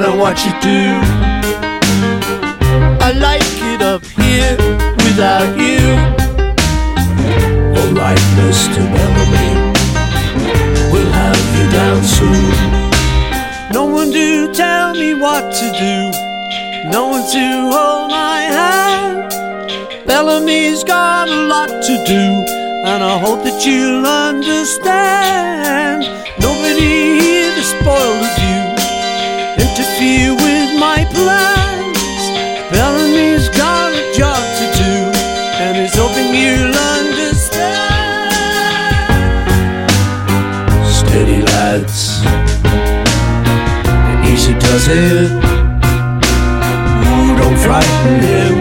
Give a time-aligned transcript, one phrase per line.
[0.00, 0.98] what you do.
[3.04, 3.42] I like
[3.72, 4.56] it up here
[5.04, 5.84] without you.
[7.76, 8.80] Alright, Mr.
[8.94, 9.50] Bellamy,
[10.90, 13.72] we'll have you down soon.
[13.72, 19.30] No one to tell me what to do, no one to hold my hand.
[20.06, 22.22] Bellamy's got a lot to do,
[22.88, 25.61] and I hope that you'll understand.
[41.12, 42.24] Steady, lads,
[42.64, 45.30] and easy does it.
[47.04, 48.54] Ooh, don't frighten him.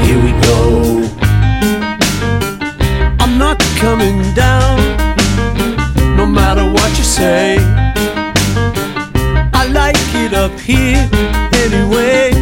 [0.00, 1.04] Here we go.
[3.20, 4.78] I'm not coming down,
[6.16, 7.58] no matter what you say.
[9.52, 11.06] I like it up here
[11.64, 12.32] anyway.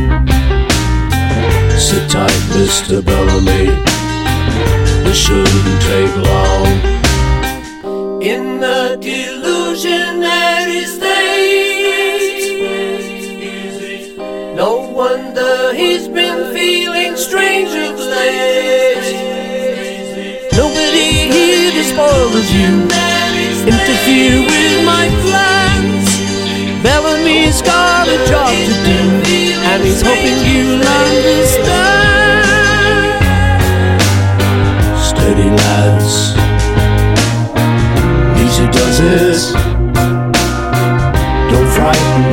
[1.76, 3.04] Sit tight, Mr.
[3.04, 3.74] Bellamy.
[5.02, 7.03] This shouldn't take long.
[8.24, 11.76] In the delusion delusionary state,
[14.56, 19.12] no wonder he's been feeling strange of late.
[20.52, 21.84] Nobody here to
[22.50, 22.88] view,
[23.66, 24.53] interfere
[39.00, 39.52] easy.
[41.50, 42.23] Don't frighten